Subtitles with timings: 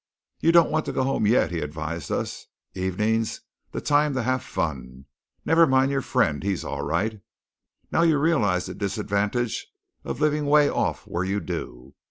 [0.39, 2.47] "You don't want to go home yet," he advised us.
[2.73, 5.05] "Evening's the time to have fun.
[5.45, 7.21] Never mind your friend; he's all right.
[7.91, 9.67] Now you realize the disadvantage
[10.03, 11.93] of living way off where you do.